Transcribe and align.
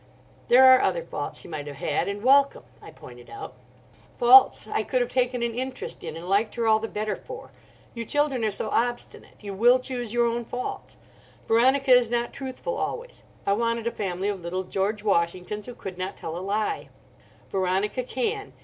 "There 0.47 0.65
are 0.65 0.81
other 0.81 1.03
faults 1.03 1.41
she 1.41 1.47
might 1.47 1.67
have 1.67 1.75
had 1.75 2.07
and 2.07 2.23
welcome," 2.23 2.63
I 2.81 2.89
pointed 2.89 3.29
out; 3.29 3.53
"faults 4.17 4.67
I 4.67 4.81
could 4.81 4.99
have 4.99 5.11
taken 5.11 5.43
an 5.43 5.53
interest 5.53 6.03
in 6.03 6.17
and 6.17 6.27
liked 6.27 6.55
her 6.55 6.65
all 6.67 6.79
the 6.79 6.87
better 6.87 7.15
for. 7.15 7.51
You 7.93 8.03
children 8.03 8.43
are 8.43 8.49
so 8.49 8.69
obstinate. 8.71 9.43
You 9.43 9.53
will 9.53 9.77
choose 9.77 10.11
your 10.11 10.25
own 10.25 10.43
faults. 10.43 10.97
Veronica 11.47 11.91
is 11.91 12.09
not 12.09 12.33
truthful 12.33 12.77
always. 12.77 13.21
I 13.45 13.53
wanted 13.53 13.85
a 13.85 13.91
family 13.91 14.27
of 14.29 14.41
little 14.41 14.63
George 14.63 15.03
Washingtons, 15.03 15.67
who 15.67 15.75
could 15.75 15.99
not 15.99 16.17
tell 16.17 16.35
a 16.35 16.41
lie. 16.41 16.89
Veronica 17.51 18.01
can. 18.01 18.53